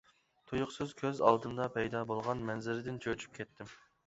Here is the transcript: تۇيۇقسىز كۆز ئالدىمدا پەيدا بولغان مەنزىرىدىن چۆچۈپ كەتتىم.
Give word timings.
تۇيۇقسىز 0.51 0.95
كۆز 1.01 1.21
ئالدىمدا 1.27 1.67
پەيدا 1.77 2.01
بولغان 2.13 2.43
مەنزىرىدىن 2.49 2.99
چۆچۈپ 3.07 3.39
كەتتىم. 3.39 3.73